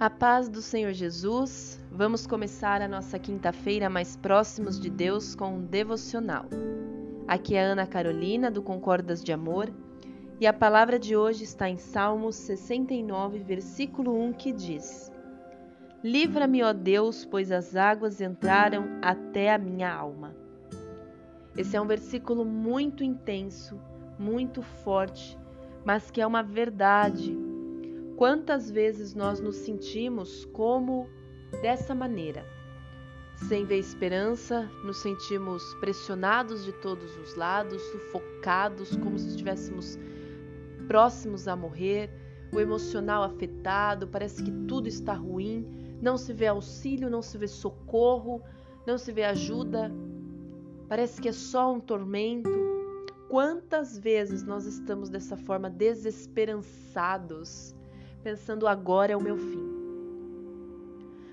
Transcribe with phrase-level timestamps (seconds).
[0.00, 1.84] A paz do Senhor Jesus.
[1.90, 6.44] Vamos começar a nossa quinta-feira mais próximos de Deus com um devocional.
[7.26, 9.68] Aqui é Ana Carolina do Concordas de Amor
[10.38, 15.10] e a palavra de hoje está em Salmos 69, versículo 1, que diz:
[16.04, 20.32] Livra-me, ó Deus, pois as águas entraram até a minha alma.
[21.56, 23.80] Esse é um versículo muito intenso,
[24.16, 25.36] muito forte,
[25.84, 27.47] mas que é uma verdade
[28.18, 31.08] Quantas vezes nós nos sentimos como
[31.62, 32.44] dessa maneira?
[33.36, 39.96] Sem ver esperança, nos sentimos pressionados de todos os lados, sufocados, como se estivéssemos
[40.88, 42.10] próximos a morrer,
[42.52, 47.46] o emocional afetado, parece que tudo está ruim, não se vê auxílio, não se vê
[47.46, 48.42] socorro,
[48.84, 49.92] não se vê ajuda,
[50.88, 52.50] parece que é só um tormento.
[53.28, 57.77] Quantas vezes nós estamos dessa forma desesperançados?
[58.22, 59.68] Pensando agora é o meu fim.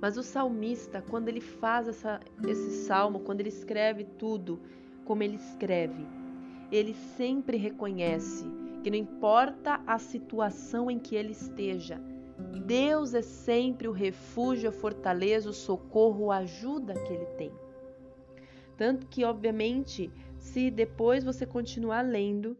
[0.00, 4.60] Mas o salmista, quando ele faz essa, esse salmo, quando ele escreve tudo
[5.04, 6.06] como ele escreve,
[6.70, 8.46] ele sempre reconhece
[8.82, 12.00] que não importa a situação em que ele esteja,
[12.66, 17.50] Deus é sempre o refúgio, a fortaleza, o socorro, a ajuda que ele tem.
[18.76, 22.56] Tanto que, obviamente, se depois você continuar lendo,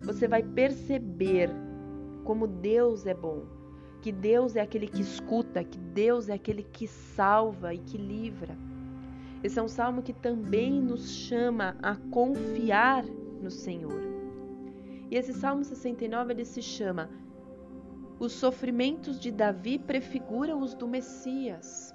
[0.00, 1.50] você vai perceber
[2.28, 3.46] como Deus é bom,
[4.02, 8.54] que Deus é aquele que escuta, que Deus é aquele que salva e que livra.
[9.42, 13.02] Esse é um salmo que também nos chama a confiar
[13.40, 14.02] no Senhor.
[15.10, 17.08] E esse salmo 69 ele se chama
[18.20, 21.94] Os sofrimentos de Davi prefiguram os do Messias.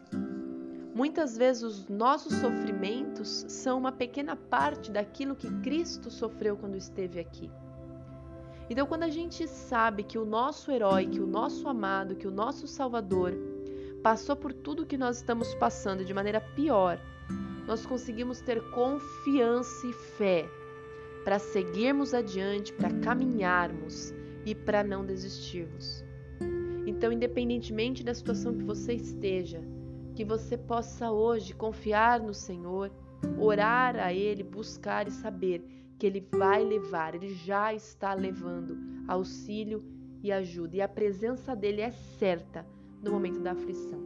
[0.95, 7.19] Muitas vezes os nossos sofrimentos são uma pequena parte daquilo que Cristo sofreu quando esteve
[7.19, 7.51] aqui.
[8.69, 12.31] Então, quando a gente sabe que o nosso herói, que o nosso amado, que o
[12.31, 13.33] nosso Salvador
[14.01, 16.99] passou por tudo que nós estamos passando de maneira pior,
[17.67, 20.49] nós conseguimos ter confiança e fé
[21.23, 24.13] para seguirmos adiante, para caminharmos
[24.45, 26.03] e para não desistirmos.
[26.85, 29.63] Então, independentemente da situação que você esteja,
[30.15, 32.91] que você possa hoje confiar no Senhor,
[33.37, 35.65] orar a Ele, buscar e saber
[35.97, 39.83] que Ele vai levar, Ele já está levando auxílio
[40.21, 42.65] e ajuda, e a presença dele é certa
[43.01, 44.01] no momento da aflição.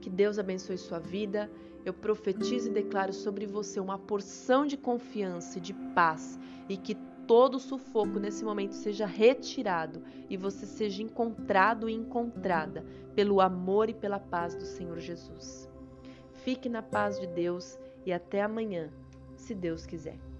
[0.00, 1.50] Que Deus abençoe sua vida.
[1.84, 6.38] Eu profetizo e declaro sobre você uma porção de confiança e de paz
[6.68, 6.94] e que
[7.26, 13.94] todo sufoco nesse momento seja retirado e você seja encontrado e encontrada pelo amor e
[13.94, 15.71] pela paz do Senhor Jesus.
[16.44, 18.90] Fique na paz de Deus e até amanhã,
[19.36, 20.31] se Deus quiser.